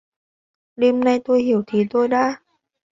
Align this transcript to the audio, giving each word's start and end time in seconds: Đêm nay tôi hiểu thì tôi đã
Đêm 0.75 1.03
nay 1.03 1.21
tôi 1.25 1.41
hiểu 1.41 1.63
thì 1.67 1.85
tôi 1.91 2.07
đã 2.07 2.39